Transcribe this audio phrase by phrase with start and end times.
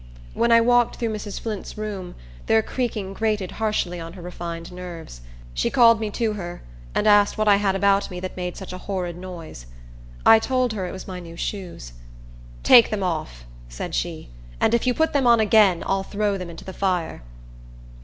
[0.33, 1.39] When I walked through Mrs.
[1.39, 2.15] Flint's room,
[2.47, 5.21] their creaking grated harshly on her refined nerves.
[5.53, 6.63] She called me to her,
[6.95, 9.67] and asked what I had about me that made such a horrid noise.
[10.25, 11.93] I told her it was my new shoes.
[12.63, 14.29] "Take them off," said she;
[14.59, 17.21] "and if you put them on again, I'll throw them into the fire."